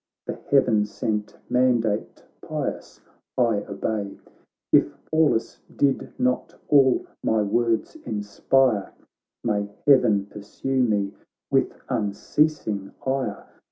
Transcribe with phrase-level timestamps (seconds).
[0.25, 3.01] The heaven sent mandate pious
[3.37, 4.17] I obey.
[4.73, 8.93] If Pallas did not all my words inspire,
[9.43, 11.13] May heaven pursue me
[11.51, 13.45] with unceasing ire